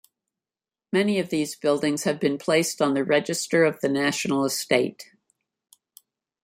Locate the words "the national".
3.81-4.45